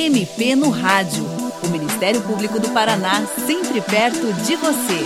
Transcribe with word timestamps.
MP 0.00 0.56
no 0.56 0.70
Rádio. 0.70 1.22
O 1.62 1.68
Ministério 1.68 2.22
Público 2.22 2.58
do 2.58 2.70
Paraná, 2.70 3.26
sempre 3.26 3.82
perto 3.82 4.32
de 4.46 4.56
você. 4.56 5.04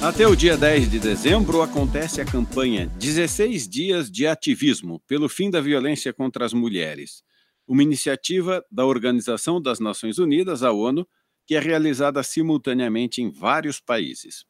Até 0.00 0.24
o 0.24 0.36
dia 0.36 0.56
10 0.56 0.88
de 0.88 1.00
dezembro 1.00 1.62
acontece 1.62 2.20
a 2.20 2.24
campanha 2.24 2.86
16 2.96 3.68
Dias 3.68 4.08
de 4.08 4.24
Ativismo 4.24 5.02
pelo 5.08 5.28
Fim 5.28 5.50
da 5.50 5.60
Violência 5.60 6.12
contra 6.12 6.46
as 6.46 6.52
Mulheres, 6.52 7.24
uma 7.66 7.82
iniciativa 7.82 8.64
da 8.70 8.86
Organização 8.86 9.60
das 9.60 9.80
Nações 9.80 10.18
Unidas, 10.18 10.62
a 10.62 10.70
ONU, 10.70 11.04
que 11.44 11.56
é 11.56 11.58
realizada 11.58 12.22
simultaneamente 12.22 13.20
em 13.20 13.32
vários 13.32 13.80
países. 13.80 14.44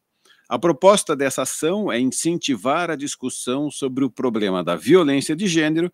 A 0.46 0.58
proposta 0.58 1.16
dessa 1.16 1.42
ação 1.42 1.90
é 1.90 1.98
incentivar 1.98 2.90
a 2.90 2.96
discussão 2.96 3.70
sobre 3.70 4.04
o 4.04 4.10
problema 4.10 4.62
da 4.62 4.76
violência 4.76 5.34
de 5.34 5.46
gênero, 5.46 5.90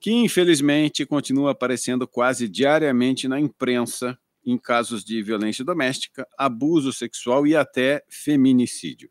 que 0.00 0.10
infelizmente 0.10 1.04
continua 1.04 1.50
aparecendo 1.50 2.08
quase 2.08 2.48
diariamente 2.48 3.28
na 3.28 3.38
imprensa 3.38 4.18
em 4.44 4.56
casos 4.56 5.04
de 5.04 5.22
violência 5.22 5.62
doméstica, 5.62 6.26
abuso 6.38 6.92
sexual 6.92 7.46
e 7.46 7.54
até 7.54 8.02
feminicídio. 8.08 9.10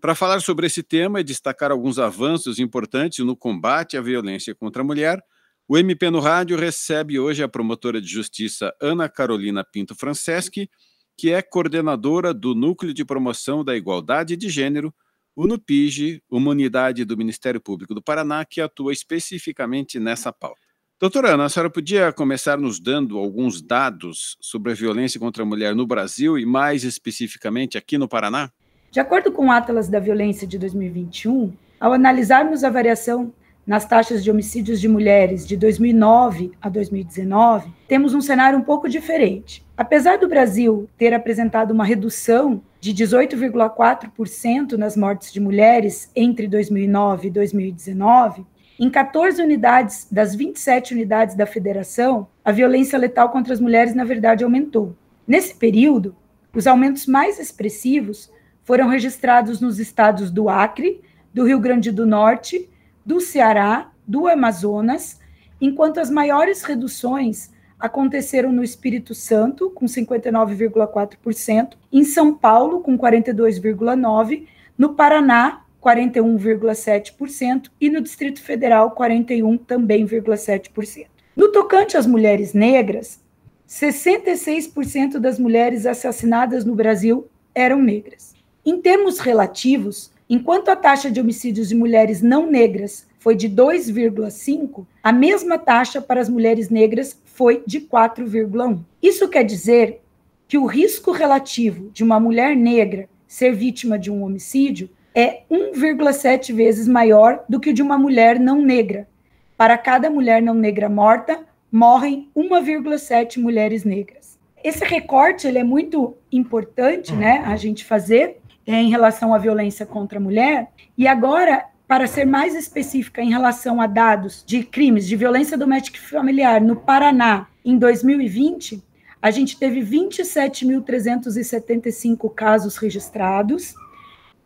Para 0.00 0.14
falar 0.14 0.40
sobre 0.40 0.66
esse 0.66 0.82
tema 0.82 1.20
e 1.20 1.24
destacar 1.24 1.70
alguns 1.70 1.98
avanços 1.98 2.58
importantes 2.58 3.24
no 3.24 3.36
combate 3.36 3.98
à 3.98 4.00
violência 4.00 4.54
contra 4.54 4.80
a 4.80 4.84
mulher, 4.84 5.22
o 5.68 5.76
MP 5.76 6.08
no 6.08 6.18
Rádio 6.18 6.56
recebe 6.56 7.20
hoje 7.20 7.42
a 7.42 7.48
promotora 7.48 8.00
de 8.00 8.08
justiça 8.08 8.74
Ana 8.80 9.10
Carolina 9.10 9.62
Pinto 9.62 9.94
Franceschi, 9.94 10.70
que 11.16 11.30
é 11.30 11.42
coordenadora 11.42 12.32
do 12.32 12.54
Núcleo 12.54 12.94
de 12.94 13.04
Promoção 13.04 13.62
da 13.62 13.76
Igualdade 13.76 14.36
de 14.36 14.48
Gênero, 14.48 14.92
o 15.34 15.46
NUPIG, 15.46 16.22
uma 16.30 16.50
unidade 16.50 17.04
do 17.04 17.16
Ministério 17.16 17.60
Público 17.60 17.94
do 17.94 18.02
Paraná 18.02 18.44
que 18.44 18.60
atua 18.60 18.92
especificamente 18.92 19.98
nessa 19.98 20.32
pauta. 20.32 20.60
Doutora 21.00 21.32
Ana, 21.32 21.46
a 21.46 21.48
senhora 21.48 21.70
podia 21.70 22.12
começar 22.12 22.58
nos 22.58 22.78
dando 22.78 23.16
alguns 23.16 23.62
dados 23.62 24.36
sobre 24.38 24.72
a 24.72 24.74
violência 24.74 25.18
contra 25.18 25.42
a 25.42 25.46
mulher 25.46 25.74
no 25.74 25.86
Brasil 25.86 26.38
e, 26.38 26.44
mais 26.44 26.84
especificamente, 26.84 27.78
aqui 27.78 27.96
no 27.96 28.06
Paraná? 28.06 28.50
De 28.90 29.00
acordo 29.00 29.32
com 29.32 29.46
o 29.46 29.50
Atlas 29.50 29.88
da 29.88 29.98
Violência 29.98 30.46
de 30.46 30.58
2021, 30.58 31.54
ao 31.80 31.94
analisarmos 31.94 32.62
a 32.64 32.68
variação 32.68 33.32
nas 33.70 33.84
taxas 33.84 34.24
de 34.24 34.32
homicídios 34.32 34.80
de 34.80 34.88
mulheres 34.88 35.46
de 35.46 35.56
2009 35.56 36.50
a 36.60 36.68
2019, 36.68 37.72
temos 37.86 38.14
um 38.14 38.20
cenário 38.20 38.58
um 38.58 38.62
pouco 38.62 38.88
diferente. 38.88 39.64
Apesar 39.76 40.18
do 40.18 40.28
Brasil 40.28 40.90
ter 40.98 41.14
apresentado 41.14 41.70
uma 41.70 41.84
redução 41.84 42.64
de 42.80 42.92
18,4% 42.92 44.72
nas 44.72 44.96
mortes 44.96 45.32
de 45.32 45.38
mulheres 45.38 46.10
entre 46.16 46.48
2009 46.48 47.28
e 47.28 47.30
2019, 47.30 48.44
em 48.76 48.90
14 48.90 49.40
unidades 49.40 50.08
das 50.10 50.34
27 50.34 50.92
unidades 50.92 51.36
da 51.36 51.46
federação, 51.46 52.26
a 52.44 52.50
violência 52.50 52.98
letal 52.98 53.28
contra 53.28 53.52
as 53.54 53.60
mulheres, 53.60 53.94
na 53.94 54.02
verdade, 54.02 54.42
aumentou. 54.42 54.96
Nesse 55.24 55.54
período, 55.54 56.16
os 56.52 56.66
aumentos 56.66 57.06
mais 57.06 57.38
expressivos 57.38 58.32
foram 58.64 58.88
registrados 58.88 59.60
nos 59.60 59.78
estados 59.78 60.28
do 60.28 60.48
Acre, 60.48 61.00
do 61.32 61.46
Rio 61.46 61.60
Grande 61.60 61.92
do 61.92 62.04
Norte, 62.04 62.68
do 63.10 63.20
Ceará, 63.20 63.90
do 64.06 64.28
Amazonas, 64.28 65.18
enquanto 65.60 65.98
as 65.98 66.08
maiores 66.08 66.62
reduções 66.62 67.50
aconteceram 67.76 68.52
no 68.52 68.62
Espírito 68.62 69.16
Santo, 69.16 69.68
com 69.70 69.86
59,4%, 69.86 71.70
em 71.92 72.04
São 72.04 72.32
Paulo, 72.32 72.82
com 72.82 72.96
42,9%, 72.96 74.46
no 74.78 74.94
Paraná, 74.94 75.64
41,7%, 75.82 77.68
e 77.80 77.90
no 77.90 78.00
Distrito 78.00 78.40
Federal, 78.40 78.92
41 78.92 79.58
também,7%. 79.58 81.06
No 81.34 81.50
tocante 81.50 81.96
às 81.96 82.06
mulheres 82.06 82.54
negras, 82.54 83.20
66% 83.68 85.18
das 85.18 85.36
mulheres 85.36 85.84
assassinadas 85.84 86.64
no 86.64 86.76
Brasil 86.76 87.28
eram 87.52 87.82
negras. 87.82 88.34
Em 88.64 88.80
termos 88.80 89.18
relativos, 89.18 90.12
enquanto 90.30 90.68
a 90.68 90.76
taxa 90.76 91.10
de 91.10 91.20
homicídios 91.20 91.68
de 91.68 91.74
mulheres 91.74 92.22
não 92.22 92.48
negras 92.48 93.06
foi 93.18 93.34
de 93.34 93.50
2,5, 93.50 94.86
a 95.02 95.12
mesma 95.12 95.58
taxa 95.58 96.00
para 96.00 96.20
as 96.20 96.28
mulheres 96.28 96.70
negras 96.70 97.20
foi 97.24 97.62
de 97.66 97.80
4,1. 97.80 98.78
Isso 99.02 99.28
quer 99.28 99.42
dizer 99.42 100.00
que 100.46 100.56
o 100.56 100.66
risco 100.66 101.10
relativo 101.10 101.90
de 101.90 102.04
uma 102.04 102.20
mulher 102.20 102.56
negra 102.56 103.08
ser 103.26 103.52
vítima 103.52 103.98
de 103.98 104.10
um 104.10 104.22
homicídio 104.22 104.88
é 105.14 105.42
1,7 105.50 106.54
vezes 106.54 106.86
maior 106.86 107.44
do 107.48 107.58
que 107.58 107.70
o 107.70 107.74
de 107.74 107.82
uma 107.82 107.98
mulher 107.98 108.38
não 108.38 108.62
negra. 108.62 109.08
Para 109.56 109.76
cada 109.76 110.08
mulher 110.08 110.40
não 110.40 110.54
negra 110.54 110.88
morta, 110.88 111.40
morrem 111.70 112.28
1,7 112.36 113.38
mulheres 113.38 113.84
negras. 113.84 114.38
Esse 114.62 114.84
recorte 114.84 115.46
ele 115.46 115.58
é 115.58 115.64
muito 115.64 116.14
importante, 116.30 117.12
né, 117.12 117.42
a 117.46 117.56
gente 117.56 117.84
fazer 117.84 118.38
é, 118.66 118.74
em 118.74 118.90
relação 118.90 119.32
à 119.34 119.38
violência 119.38 119.86
contra 119.86 120.18
a 120.18 120.22
mulher. 120.22 120.68
E 120.96 121.06
agora, 121.06 121.66
para 121.86 122.06
ser 122.06 122.24
mais 122.24 122.54
específica 122.54 123.20
em 123.22 123.28
relação 123.30 123.78
a 123.80 123.86
dados 123.86 124.42
de 124.46 124.62
crimes 124.62 125.06
de 125.06 125.16
violência 125.16 125.58
doméstica 125.58 125.98
e 125.98 126.00
familiar 126.00 126.60
no 126.60 126.76
Paraná 126.76 127.46
em 127.64 127.78
2020, 127.78 128.82
a 129.22 129.30
gente 129.30 129.58
teve 129.58 129.80
27.375 129.80 132.34
casos 132.34 132.76
registrados 132.76 133.74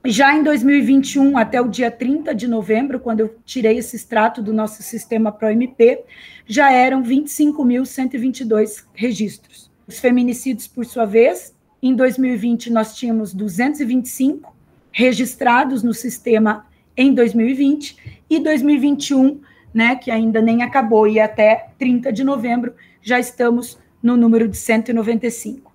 já 0.07 0.37
em 0.37 0.43
2021, 0.43 1.39
até 1.39 1.63
o 1.63 1.69
dia 1.69 1.91
30 1.91 2.35
de 2.35 2.47
novembro, 2.47 3.01
quando 3.01 3.21
eu 3.21 3.35
tirei 3.43 3.79
esse 3.79 3.97
extrato 3.97 4.43
do 4.43 4.53
nosso 4.53 4.83
sistema 4.83 5.33
ProMP, 5.33 6.05
já 6.47 6.71
eram 6.71 7.03
25.122 7.03 8.85
registros. 8.93 9.71
Os 9.87 9.99
feminicídios, 9.99 10.69
por 10.69 10.85
sua 10.85 11.07
vez, 11.07 11.54
em 11.89 11.95
2020 11.95 12.71
nós 12.71 12.97
tínhamos 12.97 13.33
225 13.33 14.55
registrados 14.91 15.83
no 15.83 15.93
sistema 15.93 16.67
em 16.97 17.13
2020 17.13 18.23
e 18.31 18.41
2021, 18.41 19.41
né, 19.73 19.97
que 19.97 20.11
ainda 20.11 20.41
nem 20.41 20.63
acabou 20.63 21.07
e 21.07 21.19
até 21.19 21.69
30 21.79 22.13
de 22.13 22.23
novembro 22.23 22.75
já 23.03 23.19
estamos 23.19 23.79
no 24.03 24.17
número 24.17 24.49
de 24.49 24.57
195. 24.57 25.73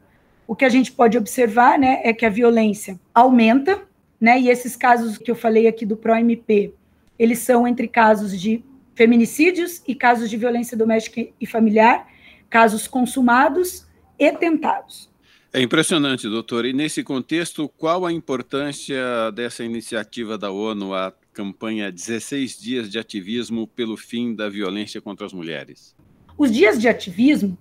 O 0.48 0.56
que 0.56 0.66
a 0.66 0.70
gente 0.70 0.92
pode 0.92 1.18
observar, 1.18 1.78
né, 1.78 2.00
é 2.04 2.14
que 2.14 2.26
a 2.26 2.30
violência 2.30 3.00
aumenta 3.14 3.88
né? 4.20 4.40
E 4.40 4.50
esses 4.50 4.76
casos 4.76 5.18
que 5.18 5.32
eu 5.32 5.36
falei 5.36 5.68
aqui 5.68 5.86
do 5.86 5.96
PROMP, 5.96 6.74
eles 7.18 7.40
são 7.40 7.68
entre 7.68 7.88
casos 7.88 8.40
de 8.40 8.64
feminicídios 8.96 9.82
e 9.88 9.96
casos 9.96 10.30
de 10.30 10.36
violência 10.36 10.76
doméstica 10.76 11.26
e 11.40 11.46
familiar, 11.46 12.08
casos 12.50 12.88
consumados 12.88 13.88
e 14.18 14.32
tentados. 14.34 15.09
É 15.52 15.60
impressionante, 15.60 16.30
doutor. 16.30 16.64
E 16.64 16.74
nesse 16.74 17.04
contexto, 17.04 17.68
qual 17.70 18.06
a 18.06 18.14
importância 18.14 19.32
dessa 19.34 19.64
iniciativa 19.64 20.38
da 20.38 20.52
ONU, 20.52 20.94
a 20.94 21.12
campanha 21.34 21.92
16 21.92 22.60
Dias 22.60 22.88
de 22.88 23.00
Ativismo 23.00 23.66
pelo 23.66 23.98
Fim 23.98 24.36
da 24.36 24.48
Violência 24.48 25.02
contra 25.02 25.26
as 25.26 25.34
Mulheres? 25.34 25.96
Os 26.38 26.52
dias 26.52 26.80
de 26.80 26.88
ativismo, 26.88 27.58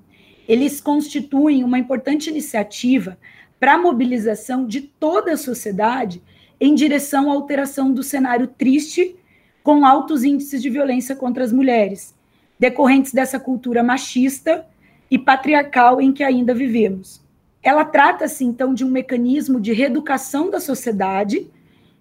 eles 0.46 0.82
constituem 0.82 1.64
uma 1.64 1.78
importante 1.78 2.28
iniciativa 2.28 3.16
para 3.58 3.74
a 3.74 3.78
mobilização 3.78 4.66
de 4.66 4.82
toda 4.82 5.32
a 5.32 5.36
sociedade 5.38 6.22
em 6.60 6.74
direção 6.74 7.30
à 7.30 7.34
alteração 7.34 7.90
do 7.90 8.02
cenário 8.02 8.48
triste 8.48 9.16
com 9.62 9.86
altos 9.86 10.24
índices 10.24 10.60
de 10.60 10.68
violência 10.68 11.16
contra 11.16 11.42
as 11.42 11.52
mulheres, 11.52 12.14
decorrentes 12.58 13.14
dessa 13.14 13.40
cultura 13.40 13.82
machista 13.82 14.66
e 15.10 15.18
patriarcal 15.18 16.02
em 16.02 16.12
que 16.12 16.22
ainda 16.22 16.52
vivemos. 16.52 17.26
Ela 17.68 17.84
trata-se, 17.84 18.46
então, 18.46 18.72
de 18.72 18.82
um 18.82 18.88
mecanismo 18.88 19.60
de 19.60 19.74
reeducação 19.74 20.48
da 20.48 20.58
sociedade 20.58 21.50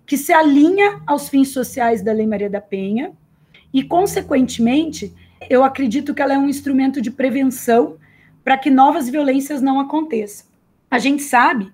que 0.06 0.16
se 0.16 0.32
alinha 0.32 1.02
aos 1.06 1.28
fins 1.28 1.50
sociais 1.50 2.02
da 2.02 2.14
Lei 2.14 2.26
Maria 2.26 2.50
da 2.50 2.62
Penha 2.62 3.12
e, 3.74 3.84
consequentemente, 3.84 5.14
eu 5.50 5.66
acredito 5.66 6.14
que 6.14 6.22
ela 6.22 6.34
é 6.34 6.38
um 6.38 6.48
instrumento 6.48 7.02
de 7.02 7.12
prevenção 7.12 7.98
para 8.46 8.58
que 8.58 8.70
novas 8.70 9.10
violências 9.10 9.62
não 9.62 9.78
aconteçam. 9.78 10.48
A 10.90 11.00
gente 11.00 11.22
sabe 11.22 11.70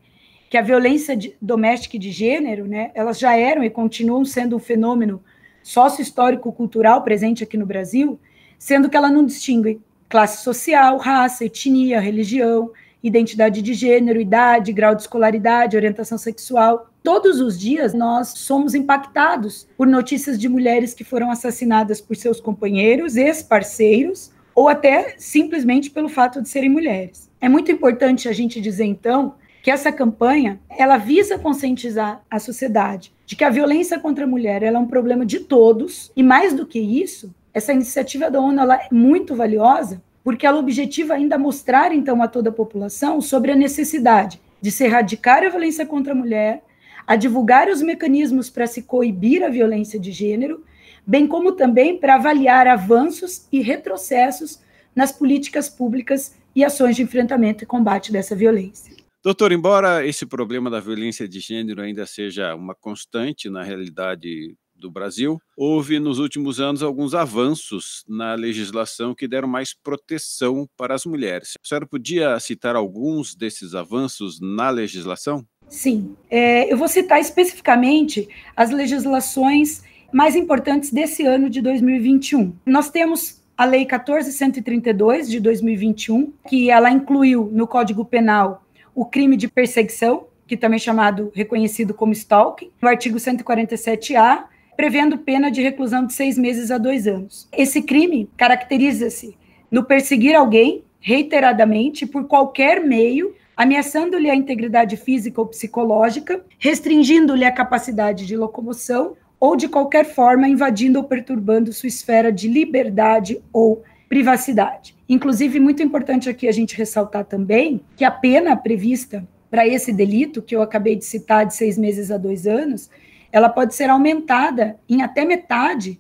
que 0.50 0.58
a 0.58 0.64
violência 0.64 1.16
doméstica 1.40 1.96
e 1.96 2.00
de 2.00 2.10
gênero, 2.10 2.66
né, 2.66 2.90
elas 2.96 3.20
já 3.20 3.38
eram 3.38 3.64
e 3.64 3.70
continuam 3.70 4.26
sendo 4.26 4.56
um 4.56 4.60
fenômeno 4.60 5.24
sócio-histórico-cultural 5.62 7.04
presente 7.04 7.44
aqui 7.44 7.58
no 7.58 7.68
Brasil, 7.68 8.20
sendo 8.58 8.90
que 8.90 8.98
ela 8.98 9.12
não 9.12 9.24
distingue 9.24 9.80
classe 10.10 10.44
social, 10.44 10.98
raça, 10.98 11.46
etnia, 11.46 12.00
religião, 12.00 12.72
identidade 13.04 13.62
de 13.62 13.74
gênero, 13.74 14.22
idade, 14.22 14.72
grau 14.72 14.96
de 14.96 15.02
escolaridade, 15.02 15.76
orientação 15.76 16.18
sexual. 16.18 16.90
Todos 17.04 17.42
os 17.42 17.60
dias 17.60 17.94
nós 17.94 18.30
somos 18.30 18.74
impactados 18.74 19.68
por 19.78 19.86
notícias 19.86 20.40
de 20.40 20.48
mulheres 20.48 20.94
que 20.94 21.04
foram 21.04 21.30
assassinadas 21.30 22.00
por 22.00 22.16
seus 22.16 22.40
companheiros, 22.40 23.18
ex-parceiros, 23.18 24.32
ou 24.56 24.70
até 24.70 25.16
simplesmente 25.18 25.90
pelo 25.90 26.08
fato 26.08 26.42
de 26.42 26.48
serem 26.48 26.70
mulheres. 26.70 27.30
É 27.42 27.50
muito 27.50 27.72
importante 27.72 28.30
a 28.30 28.32
gente 28.32 28.62
dizer, 28.62 28.86
então, 28.86 29.36
que 29.62 29.72
essa 29.72 29.92
campanha 29.92 30.60
ela 30.70 30.98
visa 30.98 31.40
conscientizar 31.40 32.22
a 32.30 32.40
sociedade 32.40 33.14
de 33.26 33.36
que 33.36 33.44
a 33.44 33.50
violência 33.50 34.00
contra 34.00 34.26
a 34.26 34.28
mulher 34.28 34.62
é 34.62 34.78
um 34.78 34.86
problema 34.86 35.26
de 35.26 35.40
todos 35.40 36.12
e 36.16 36.22
mais 36.22 36.54
do 36.54 36.66
que 36.66 36.80
isso, 36.80 37.34
essa 37.54 37.72
iniciativa 37.72 38.30
da 38.30 38.42
ONU 38.42 38.60
ela 38.60 38.76
é 38.76 38.88
muito 38.92 39.36
valiosa, 39.36 40.02
porque 40.24 40.46
ela 40.46 40.58
objetiva 40.58 41.14
ainda 41.14 41.38
mostrar, 41.38 41.92
então, 41.92 42.22
a 42.22 42.28
toda 42.28 42.50
a 42.50 42.54
população 42.54 43.20
sobre 43.20 43.52
a 43.52 43.56
necessidade 43.56 44.40
de 44.62 44.72
se 44.72 44.86
erradicar 44.86 45.44
a 45.44 45.50
violência 45.50 45.86
contra 45.86 46.14
a 46.14 46.16
mulher, 46.16 46.64
a 47.06 47.16
divulgar 47.16 47.68
os 47.68 47.82
mecanismos 47.82 48.50
para 48.50 48.66
se 48.66 48.84
coibir 48.84 49.44
a 49.44 49.50
violência 49.50 50.00
de 50.00 50.12
gênero, 50.12 50.64
bem 51.06 51.28
como 51.28 51.52
também 51.52 51.98
para 51.98 52.16
avaliar 52.16 52.66
avanços 52.68 53.48
e 53.52 53.62
retrocessos 53.62 54.62
nas 54.96 55.12
políticas 55.12 55.68
públicas 55.68 56.36
e 56.56 56.64
ações 56.64 56.96
de 56.96 57.04
enfrentamento 57.04 57.64
e 57.64 57.68
combate 57.68 58.12
dessa 58.12 58.36
violência. 58.36 58.94
Doutor, 59.24 59.52
embora 59.52 60.06
esse 60.06 60.26
problema 60.26 60.70
da 60.70 60.80
violência 60.80 61.28
de 61.28 61.40
gênero 61.40 61.82
ainda 61.82 62.06
seja 62.06 62.54
uma 62.56 62.76
constante 62.76 63.50
na 63.50 63.64
realidade 63.64 64.56
do 64.84 64.92
Brasil, 64.92 65.40
houve 65.58 66.00
nos 66.00 66.20
últimos 66.20 66.60
anos 66.60 66.84
alguns 66.84 67.16
avanços 67.16 68.04
na 68.08 68.36
legislação 68.36 69.16
que 69.16 69.28
deram 69.28 69.48
mais 69.48 69.74
proteção 69.74 70.68
para 70.78 70.94
as 70.94 71.06
mulheres. 71.06 71.54
A 71.64 71.68
senhora 71.68 71.88
podia 71.88 72.40
citar 72.40 72.76
alguns 72.76 73.34
desses 73.34 73.74
avanços 73.74 74.40
na 74.40 74.70
legislação? 74.70 75.44
Sim, 75.70 76.16
é, 76.30 76.72
eu 76.72 76.78
vou 76.78 76.88
citar 76.88 77.20
especificamente 77.20 78.28
as 78.56 78.70
legislações 78.70 79.82
mais 80.12 80.36
importantes 80.36 80.92
desse 80.92 81.26
ano 81.26 81.50
de 81.50 81.62
2021. 81.62 82.54
Nós 82.66 82.92
temos 82.92 83.42
a 83.58 83.66
Lei 83.66 83.86
14.132 83.86 85.28
de 85.28 85.40
2021, 85.40 86.32
que 86.48 86.70
ela 86.70 86.92
incluiu 86.92 87.50
no 87.52 87.66
Código 87.66 88.04
Penal 88.04 88.64
o 88.94 89.06
crime 89.06 89.36
de 89.38 89.48
perseguição, 89.48 90.28
que 90.46 90.58
também 90.58 90.76
é 90.76 90.80
chamado 90.80 91.32
reconhecido 91.34 91.94
como 91.94 92.12
stalking, 92.12 92.70
no 92.82 92.88
artigo 92.88 93.18
147A, 93.18 94.44
prevendo 94.76 95.18
pena 95.18 95.50
de 95.50 95.62
reclusão 95.62 96.06
de 96.06 96.14
seis 96.14 96.38
meses 96.38 96.72
a 96.72 96.78
dois 96.78 97.08
anos. 97.08 97.48
Esse 97.52 97.82
crime 97.82 98.30
caracteriza-se 98.36 99.38
no 99.72 99.84
perseguir 99.84 100.36
alguém 100.36 100.84
reiteradamente 101.00 102.06
por 102.06 102.28
qualquer 102.28 102.80
meio, 102.80 103.36
ameaçando-lhe 103.58 104.30
a 104.30 104.36
integridade 104.36 104.96
física 104.96 105.42
ou 105.42 105.48
psicológica, 105.48 106.44
restringindo-lhe 106.58 107.44
a 107.44 107.52
capacidade 107.52 108.26
de 108.26 108.38
locomoção 108.38 109.16
ou 109.40 109.58
de 109.58 109.68
qualquer 109.68 110.06
forma 110.06 110.48
invadindo 110.48 111.00
ou 111.00 111.04
perturbando 111.04 111.74
sua 111.74 111.88
esfera 111.88 112.32
de 112.32 112.48
liberdade 112.48 113.42
ou 113.52 113.84
privacidade. 114.08 114.96
Inclusive, 115.10 115.60
muito 115.60 115.84
importante 115.84 116.30
aqui 116.30 116.48
a 116.48 116.52
gente 116.52 116.78
ressaltar 116.78 117.26
também 117.26 117.82
que 117.98 118.06
a 118.06 118.12
pena 118.12 118.56
prevista 118.56 119.28
para 119.52 119.68
esse 119.68 119.92
delito, 119.92 120.42
que 120.42 120.56
eu 120.56 120.62
acabei 120.62 120.96
de 120.96 121.04
citar, 121.04 121.46
de 121.46 121.56
seis 121.56 121.78
meses 121.78 122.10
a 122.10 122.18
dois 122.18 122.48
anos, 122.48 122.90
ela 123.34 123.50
pode 123.50 123.74
ser 123.74 123.90
aumentada 123.90 124.80
em 124.88 125.02
até 125.02 125.26
metade 125.26 126.00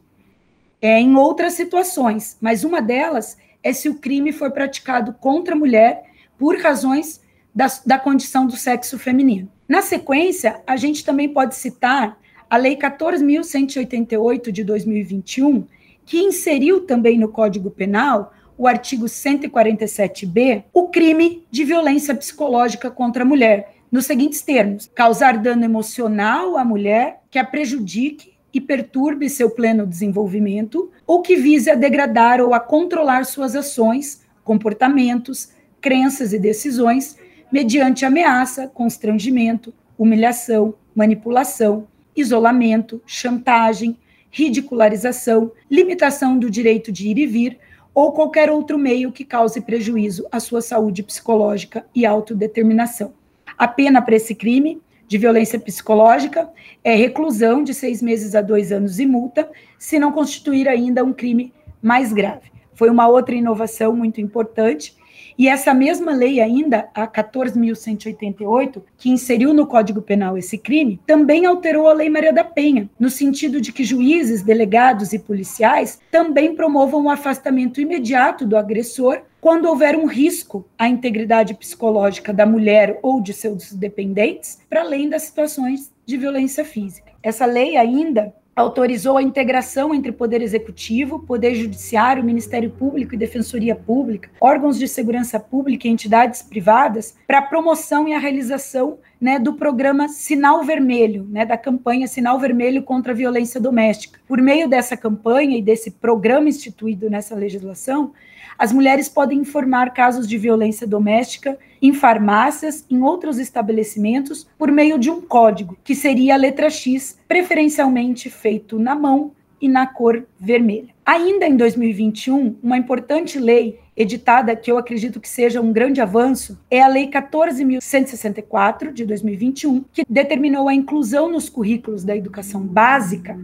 é, 0.79 0.99
em 0.99 1.15
outras 1.15 1.53
situações, 1.53 2.37
mas 2.39 2.63
uma 2.63 2.79
delas 2.79 3.35
é 3.63 3.73
se 3.73 3.89
o 3.89 3.95
crime 3.95 4.31
for 4.31 4.51
praticado 4.51 5.13
contra 5.13 5.55
a 5.55 5.57
mulher 5.57 6.03
por 6.37 6.55
razões 6.61 7.21
da, 7.55 7.65
da 7.83 7.97
condição 7.97 8.45
do 8.45 8.55
sexo 8.55 8.99
feminino. 8.99 9.51
Na 9.67 9.81
sequência, 9.81 10.61
a 10.67 10.75
gente 10.75 11.03
também 11.03 11.27
pode 11.27 11.55
citar 11.55 12.19
a 12.47 12.55
Lei 12.55 12.75
14.188 12.75 14.51
de 14.51 14.63
2021, 14.63 15.65
que 16.05 16.19
inseriu 16.19 16.81
também 16.81 17.17
no 17.17 17.29
Código 17.29 17.71
Penal 17.71 18.31
o 18.55 18.67
artigo 18.67 19.05
147b, 19.05 20.65
o 20.71 20.89
crime 20.89 21.43
de 21.49 21.63
violência 21.63 22.13
psicológica 22.13 22.91
contra 22.91 23.23
a 23.23 23.25
mulher, 23.25 23.77
nos 23.93 24.07
seguintes 24.07 24.41
termos: 24.41 24.89
causar 24.95 25.37
dano 25.37 25.63
emocional 25.63 26.57
à 26.57 26.65
mulher 26.65 27.21
que 27.29 27.37
a 27.37 27.45
prejudique 27.45 28.33
e 28.51 28.59
perturbe 28.59 29.29
seu 29.29 29.51
pleno 29.51 29.85
desenvolvimento, 29.85 30.91
ou 31.05 31.21
que 31.21 31.35
vise 31.35 31.69
a 31.69 31.75
degradar 31.75 32.41
ou 32.41 32.55
a 32.55 32.59
controlar 32.59 33.23
suas 33.23 33.55
ações, 33.55 34.23
comportamentos, 34.43 35.49
crenças 35.79 36.33
e 36.33 36.39
decisões, 36.39 37.17
mediante 37.51 38.03
ameaça, 38.03 38.67
constrangimento, 38.67 39.71
humilhação, 39.97 40.73
manipulação, 40.95 41.87
isolamento, 42.15 43.01
chantagem, 43.05 43.97
ridicularização, 44.31 45.51
limitação 45.69 46.37
do 46.37 46.49
direito 46.49 46.91
de 46.91 47.09
ir 47.09 47.19
e 47.19 47.27
vir 47.27 47.59
ou 47.93 48.11
qualquer 48.11 48.49
outro 48.49 48.77
meio 48.77 49.11
que 49.11 49.23
cause 49.23 49.61
prejuízo 49.61 50.25
à 50.31 50.39
sua 50.39 50.61
saúde 50.63 51.03
psicológica 51.03 51.85
e 51.93 52.07
autodeterminação. 52.07 53.13
A 53.57 53.67
pena 53.67 54.01
para 54.01 54.15
esse 54.15 54.35
crime 54.35 54.81
de 55.07 55.17
violência 55.17 55.59
psicológica 55.59 56.49
é 56.83 56.95
reclusão 56.95 57.63
de 57.63 57.73
seis 57.73 58.01
meses 58.01 58.35
a 58.35 58.41
dois 58.41 58.71
anos 58.71 58.99
e 58.99 59.05
multa, 59.05 59.49
se 59.77 59.99
não 59.99 60.11
constituir 60.11 60.67
ainda 60.67 61.03
um 61.03 61.13
crime 61.13 61.53
mais 61.81 62.11
grave. 62.11 62.51
Foi 62.73 62.89
uma 62.89 63.07
outra 63.07 63.35
inovação 63.35 63.95
muito 63.95 64.19
importante 64.19 64.95
e 65.37 65.47
essa 65.47 65.73
mesma 65.73 66.13
lei 66.13 66.39
ainda, 66.39 66.89
a 66.93 67.07
14.188, 67.07 68.81
que 68.97 69.09
inseriu 69.09 69.53
no 69.53 69.65
Código 69.65 70.01
Penal 70.01 70.37
esse 70.37 70.57
crime, 70.57 70.99
também 71.07 71.45
alterou 71.45 71.87
a 71.87 71.93
Lei 71.93 72.09
Maria 72.09 72.31
da 72.31 72.43
Penha, 72.43 72.89
no 72.99 73.09
sentido 73.09 73.59
de 73.59 73.71
que 73.71 73.83
juízes, 73.83 74.43
delegados 74.43 75.11
e 75.11 75.19
policiais 75.19 75.99
também 76.11 76.55
promovam 76.55 77.05
o 77.05 77.09
afastamento 77.09 77.81
imediato 77.81 78.45
do 78.45 78.55
agressor 78.55 79.21
quando 79.43 79.65
houver 79.65 79.97
um 79.97 80.05
risco 80.05 80.65
à 80.79 80.87
integridade 80.87 81.53
psicológica 81.53 82.31
da 82.31 82.45
mulher 82.45 82.97
ou 83.03 83.19
de 83.19 83.33
seus 83.33 83.73
dependentes, 83.73 84.57
para 84.69 84.79
além 84.79 85.09
das 85.09 85.23
situações 85.23 85.91
de 86.05 86.15
violência 86.15 86.63
física. 86.63 87.11
Essa 87.21 87.45
lei 87.45 87.75
ainda 87.75 88.33
autorizou 88.55 89.17
a 89.17 89.21
integração 89.21 89.93
entre 89.93 90.13
Poder 90.13 90.41
Executivo, 90.41 91.19
Poder 91.19 91.55
Judiciário, 91.55 92.23
Ministério 92.23 92.69
Público 92.69 93.15
e 93.15 93.17
Defensoria 93.17 93.75
Pública, 93.75 94.29
órgãos 94.39 94.79
de 94.79 94.87
segurança 94.87 95.37
pública 95.37 95.89
e 95.89 95.91
entidades 95.91 96.41
privadas 96.41 97.17
para 97.27 97.39
a 97.39 97.41
promoção 97.41 98.07
e 98.07 98.13
a 98.13 98.19
realização 98.19 98.99
né, 99.23 99.39
do 99.39 99.53
programa 99.53 100.09
Sinal 100.09 100.65
Vermelho, 100.65 101.25
né, 101.29 101.45
da 101.45 101.55
campanha 101.55 102.07
Sinal 102.07 102.37
Vermelho 102.37 102.83
contra 102.83 103.13
a 103.13 103.15
Violência 103.15 103.57
Doméstica. 103.57 104.19
Por 104.27 104.41
meio 104.41 104.67
dessa 104.67 104.97
campanha 104.97 105.57
e 105.57 105.61
desse 105.61 105.91
programa 105.91 106.49
instituído 106.49 107.09
nessa 107.09 107.33
legislação, 107.33 108.11
as 108.59 108.73
mulheres 108.73 109.07
podem 109.07 109.39
informar 109.39 109.93
casos 109.93 110.27
de 110.27 110.37
violência 110.37 110.85
doméstica 110.85 111.57
em 111.81 111.93
farmácias, 111.93 112.85
em 112.89 113.01
outros 113.01 113.39
estabelecimentos, 113.39 114.45
por 114.57 114.69
meio 114.69 114.99
de 114.99 115.09
um 115.09 115.21
código, 115.21 115.77
que 115.85 115.95
seria 115.95 116.33
a 116.33 116.37
letra 116.37 116.69
X, 116.69 117.17
preferencialmente 117.25 118.29
feito 118.29 118.77
na 118.77 118.93
mão 118.93 119.31
e 119.61 119.69
na 119.69 119.87
cor 119.87 120.25
vermelha. 120.37 120.92
Ainda 121.05 121.45
em 121.45 121.57
2021, 121.57 122.57
uma 122.63 122.77
importante 122.77 123.37
lei 123.37 123.79
editada, 123.95 124.55
que 124.55 124.71
eu 124.71 124.77
acredito 124.77 125.19
que 125.19 125.27
seja 125.27 125.59
um 125.59 125.73
grande 125.73 125.99
avanço, 125.99 126.57
é 126.71 126.81
a 126.81 126.87
Lei 126.87 127.09
14.164 127.09 128.93
de 128.93 129.05
2021, 129.05 129.83
que 129.91 130.05
determinou 130.09 130.69
a 130.69 130.73
inclusão 130.73 131.29
nos 131.29 131.49
currículos 131.49 132.03
da 132.03 132.15
educação 132.15 132.61
básica 132.61 133.37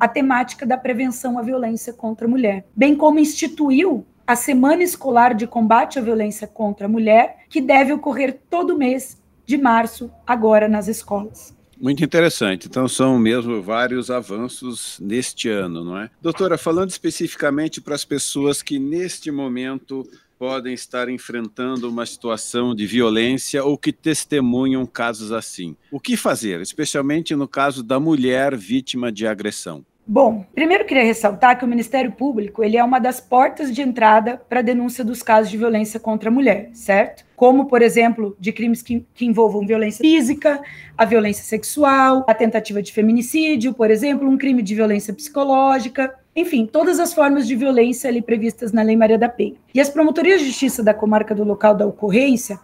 a 0.00 0.08
temática 0.08 0.66
da 0.66 0.76
prevenção 0.76 1.38
à 1.38 1.42
violência 1.42 1.92
contra 1.92 2.26
a 2.26 2.28
mulher, 2.28 2.64
bem 2.74 2.96
como 2.96 3.20
instituiu 3.20 4.04
a 4.26 4.34
Semana 4.34 4.82
Escolar 4.82 5.32
de 5.32 5.46
Combate 5.46 5.96
à 5.96 6.02
Violência 6.02 6.44
contra 6.44 6.86
a 6.86 6.88
Mulher, 6.88 7.44
que 7.48 7.60
deve 7.60 7.92
ocorrer 7.92 8.40
todo 8.50 8.76
mês 8.76 9.22
de 9.46 9.56
março, 9.56 10.10
agora 10.26 10.66
nas 10.68 10.88
escolas. 10.88 11.54
Muito 11.82 12.04
interessante. 12.04 12.68
Então, 12.68 12.86
são 12.86 13.18
mesmo 13.18 13.60
vários 13.60 14.08
avanços 14.08 15.00
neste 15.00 15.48
ano, 15.48 15.82
não 15.82 15.98
é? 15.98 16.08
Doutora, 16.22 16.56
falando 16.56 16.90
especificamente 16.90 17.80
para 17.80 17.96
as 17.96 18.04
pessoas 18.04 18.62
que 18.62 18.78
neste 18.78 19.32
momento 19.32 20.08
podem 20.38 20.74
estar 20.74 21.08
enfrentando 21.08 21.90
uma 21.90 22.06
situação 22.06 22.72
de 22.72 22.86
violência 22.86 23.64
ou 23.64 23.76
que 23.76 23.92
testemunham 23.92 24.86
casos 24.86 25.32
assim. 25.32 25.76
O 25.90 25.98
que 25.98 26.16
fazer, 26.16 26.60
especialmente 26.60 27.34
no 27.34 27.48
caso 27.48 27.82
da 27.82 27.98
mulher 27.98 28.56
vítima 28.56 29.10
de 29.10 29.26
agressão? 29.26 29.84
Bom, 30.04 30.44
primeiro 30.52 30.84
queria 30.84 31.04
ressaltar 31.04 31.56
que 31.56 31.64
o 31.64 31.68
Ministério 31.68 32.10
Público 32.10 32.64
ele 32.64 32.76
é 32.76 32.82
uma 32.82 32.98
das 32.98 33.20
portas 33.20 33.72
de 33.72 33.82
entrada 33.82 34.42
para 34.48 34.58
a 34.58 34.62
denúncia 34.62 35.04
dos 35.04 35.22
casos 35.22 35.48
de 35.48 35.56
violência 35.56 36.00
contra 36.00 36.28
a 36.28 36.32
mulher, 36.32 36.70
certo? 36.72 37.24
Como, 37.36 37.66
por 37.66 37.82
exemplo, 37.82 38.36
de 38.38 38.52
crimes 38.52 38.82
que, 38.82 39.06
que 39.14 39.24
envolvam 39.24 39.64
violência 39.64 40.02
física, 40.02 40.60
a 40.98 41.04
violência 41.04 41.44
sexual, 41.44 42.24
a 42.26 42.34
tentativa 42.34 42.82
de 42.82 42.92
feminicídio, 42.92 43.74
por 43.74 43.92
exemplo, 43.92 44.28
um 44.28 44.36
crime 44.36 44.60
de 44.60 44.74
violência 44.74 45.14
psicológica, 45.14 46.12
enfim, 46.34 46.66
todas 46.66 46.98
as 46.98 47.14
formas 47.14 47.46
de 47.46 47.54
violência 47.54 48.10
ali 48.10 48.20
previstas 48.20 48.72
na 48.72 48.82
Lei 48.82 48.96
Maria 48.96 49.18
da 49.18 49.28
Penha. 49.28 49.56
E 49.72 49.80
as 49.80 49.88
promotorias 49.88 50.40
de 50.40 50.48
justiça 50.48 50.82
da 50.82 50.92
comarca 50.92 51.32
do 51.32 51.44
local 51.44 51.76
da 51.76 51.86
ocorrência 51.86 52.58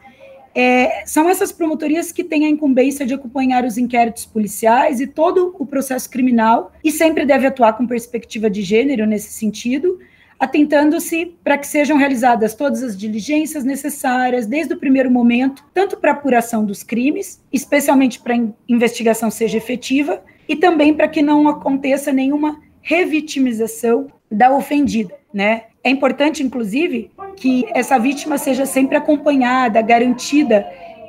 é, 0.54 1.04
são 1.06 1.28
essas 1.28 1.52
promotorias 1.52 2.10
que 2.12 2.24
têm 2.24 2.46
a 2.46 2.48
incumbência 2.48 3.06
de 3.06 3.14
acompanhar 3.14 3.64
os 3.64 3.78
inquéritos 3.78 4.26
policiais 4.26 5.00
e 5.00 5.06
todo 5.06 5.54
o 5.58 5.66
processo 5.66 6.08
criminal, 6.10 6.72
e 6.82 6.90
sempre 6.90 7.24
deve 7.24 7.46
atuar 7.46 7.74
com 7.74 7.86
perspectiva 7.86 8.48
de 8.48 8.62
gênero 8.62 9.06
nesse 9.06 9.32
sentido, 9.32 9.98
atentando-se 10.38 11.34
para 11.42 11.58
que 11.58 11.66
sejam 11.66 11.96
realizadas 11.96 12.54
todas 12.54 12.82
as 12.82 12.96
diligências 12.96 13.64
necessárias 13.64 14.46
desde 14.46 14.74
o 14.74 14.78
primeiro 14.78 15.10
momento, 15.10 15.64
tanto 15.74 15.96
para 15.96 16.12
apuração 16.12 16.64
dos 16.64 16.82
crimes, 16.82 17.42
especialmente 17.52 18.20
para 18.20 18.34
a 18.34 18.46
investigação 18.68 19.30
seja 19.30 19.56
efetiva, 19.56 20.22
e 20.48 20.56
também 20.56 20.94
para 20.94 21.08
que 21.08 21.22
não 21.22 21.48
aconteça 21.48 22.12
nenhuma 22.12 22.60
revitimização 22.80 24.06
da 24.30 24.54
ofendida, 24.54 25.14
né? 25.32 25.64
É 25.88 25.90
importante, 25.90 26.42
inclusive, 26.42 27.10
que 27.34 27.64
essa 27.72 27.98
vítima 27.98 28.36
seja 28.36 28.66
sempre 28.66 28.94
acompanhada, 28.94 29.80
garantida 29.80 30.66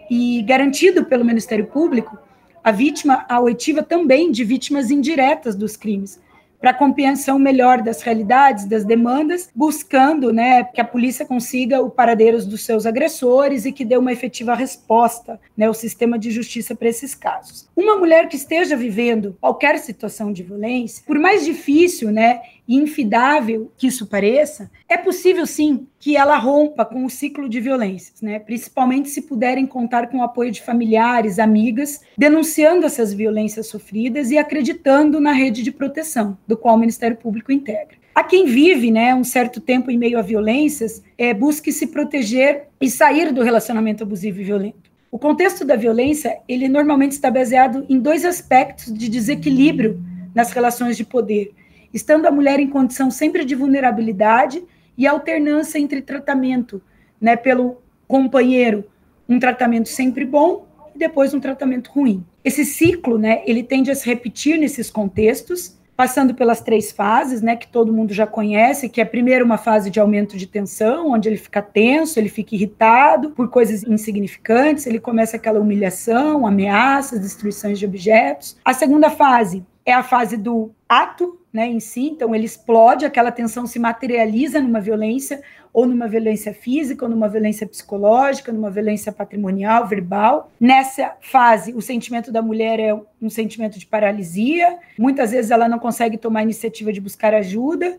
e 0.10 0.42
garantido 0.44 1.04
pelo 1.04 1.26
Ministério 1.26 1.68
Público 1.68 2.18
a 2.64 2.72
vítima, 2.72 3.26
a 3.28 3.42
oitiva 3.42 3.84
também 3.84 4.32
de 4.32 4.46
vítimas 4.46 4.90
indiretas 4.90 5.54
dos 5.54 5.76
crimes, 5.76 6.18
para 6.62 6.74
compreensão 6.74 7.40
melhor 7.40 7.82
das 7.82 8.02
realidades, 8.02 8.66
das 8.66 8.86
demandas, 8.86 9.50
buscando 9.56 10.32
né, 10.32 10.64
que 10.64 10.82
a 10.82 10.86
polícia 10.86 11.26
consiga 11.26 11.82
o 11.82 11.90
paradeiro 11.90 12.44
dos 12.46 12.64
seus 12.64 12.86
agressores 12.86 13.66
e 13.66 13.72
que 13.72 13.86
dê 13.86 13.98
uma 13.98 14.12
efetiva 14.12 14.54
resposta, 14.54 15.40
né, 15.56 15.70
o 15.70 15.74
sistema 15.74 16.20
de 16.20 16.32
justiça 16.32 16.76
para 16.76 16.90
esses 16.90 17.16
casos. 17.16 17.68
Uma 17.76 17.98
mulher 17.98 18.28
que 18.28 18.36
esteja 18.36 18.76
vivendo 18.76 19.38
qualquer 19.40 19.78
situação 19.80 20.32
de 20.32 20.44
violência, 20.44 21.04
por 21.06 21.18
mais 21.18 21.46
difícil 21.46 22.12
né, 22.12 22.42
infidável 22.76 23.72
que 23.78 23.88
isso 23.88 24.06
pareça, 24.06 24.70
é 24.88 24.96
possível 24.96 25.46
sim 25.48 25.88
que 26.00 26.16
ela 26.16 26.38
rompa 26.38 26.86
com 26.86 27.04
o 27.04 27.10
ciclo 27.10 27.50
de 27.50 27.60
violências, 27.60 28.22
né? 28.22 28.38
principalmente 28.40 29.10
se 29.10 29.24
puderem 29.24 29.66
contar 29.66 30.08
com 30.08 30.20
o 30.20 30.24
apoio 30.24 30.52
de 30.52 30.62
familiares, 30.62 31.40
amigas, 31.40 32.02
denunciando 32.18 32.86
essas 32.86 33.14
violências 33.14 33.68
sofridas 33.68 34.30
e 34.30 34.38
acreditando 34.38 35.20
na 35.20 35.32
rede 35.32 35.64
de 35.64 35.72
proteção, 35.72 36.38
do 36.48 36.56
qual 36.56 36.76
o 36.76 36.80
Ministério 36.80 37.18
Público 37.18 37.52
integra. 37.52 37.98
A 38.14 38.24
quem 38.24 38.46
vive 38.46 38.92
né, 38.92 39.16
um 39.16 39.24
certo 39.24 39.62
tempo 39.62 39.90
em 39.90 39.98
meio 39.98 40.20
a 40.20 40.22
violências, 40.22 41.02
é, 41.18 41.34
busque 41.34 41.72
se 41.72 41.88
proteger 41.88 42.68
e 42.80 42.90
sair 42.90 43.32
do 43.32 43.42
relacionamento 43.42 44.04
abusivo 44.04 44.42
e 44.42 44.44
violento. 44.44 44.90
O 45.12 45.18
contexto 45.18 45.66
da 45.66 45.76
violência, 45.76 46.38
ele 46.48 46.68
normalmente 46.68 47.14
está 47.14 47.32
baseado 47.32 47.84
em 47.90 47.98
dois 47.98 48.26
aspectos 48.26 48.94
de 48.94 49.10
desequilíbrio 49.10 50.00
nas 50.36 50.52
relações 50.52 50.96
de 50.96 51.04
poder, 51.04 51.52
estando 51.94 52.26
a 52.26 52.32
mulher 52.32 52.60
em 52.60 52.70
condição 52.70 53.10
sempre 53.10 53.46
de 53.46 53.56
vulnerabilidade 53.56 54.64
e 54.98 55.08
alternância 55.08 55.80
entre 55.80 56.02
tratamento, 56.02 56.82
né, 57.20 57.36
pelo 57.36 57.82
companheiro, 58.08 58.86
um 59.28 59.40
tratamento 59.40 59.90
sempre 59.90 60.26
bom 60.26 60.68
e 60.96 60.98
depois 60.98 61.34
um 61.34 61.40
tratamento 61.40 61.92
ruim. 61.92 62.26
Esse 62.44 62.66
ciclo, 62.66 63.18
né, 63.18 63.42
ele 63.46 63.64
tende 63.64 63.92
a 63.92 63.96
se 63.96 64.06
repetir 64.06 64.58
nesses 64.58 64.90
contextos, 64.90 65.78
passando 65.96 66.34
pelas 66.34 66.62
três 66.62 66.92
fases, 66.92 67.42
né, 67.42 67.58
que 67.58 67.68
todo 67.68 67.92
mundo 67.94 68.14
já 68.14 68.26
conhece, 68.26 68.88
que 68.88 69.02
é 69.02 69.06
primeiro 69.06 69.44
uma 69.44 69.58
fase 69.58 69.90
de 69.90 70.00
aumento 70.00 70.38
de 70.38 70.48
tensão, 70.48 71.12
onde 71.12 71.28
ele 71.28 71.38
fica 71.38 71.62
tenso, 71.62 72.18
ele 72.18 72.30
fica 72.30 72.56
irritado 72.56 73.32
por 73.32 73.50
coisas 73.50 73.84
insignificantes, 73.84 74.88
ele 74.88 75.00
começa 75.00 75.36
aquela 75.36 75.60
humilhação, 75.60 76.48
ameaças, 76.48 77.20
destruições 77.20 77.78
de 77.78 77.86
objetos. 77.86 78.58
A 78.64 78.74
segunda 78.74 79.10
fase 79.10 79.66
é 79.86 79.94
a 79.94 80.02
fase 80.02 80.38
do 80.38 80.72
ato, 80.88 81.39
né, 81.52 81.68
em 81.68 81.80
si, 81.80 82.10
então 82.10 82.34
ele 82.36 82.46
explode, 82.46 83.06
aquela 83.06 83.32
tensão 83.32 83.66
se 83.66 83.80
materializa 83.80 84.62
numa 84.62 84.80
violência, 84.80 85.42
ou 85.74 85.86
numa 85.86 86.08
violência 86.08 86.54
física, 86.54 87.06
ou 87.06 87.12
numa 87.12 87.28
violência 87.28 87.68
psicológica, 87.68 88.52
numa 88.52 88.72
violência 88.72 89.12
patrimonial, 89.12 89.88
verbal. 89.88 90.52
Nessa 90.60 91.16
fase, 91.22 91.74
o 91.74 91.82
sentimento 91.82 92.32
da 92.32 92.42
mulher 92.42 92.80
é 92.80 92.94
um 93.22 93.30
sentimento 93.30 93.78
de 93.78 93.86
paralisia, 93.86 94.78
muitas 94.98 95.32
vezes 95.32 95.52
ela 95.52 95.68
não 95.68 95.80
consegue 95.80 96.18
tomar 96.18 96.40
a 96.40 96.44
iniciativa 96.44 96.94
de 96.94 97.02
buscar 97.02 97.34
ajuda, 97.34 97.98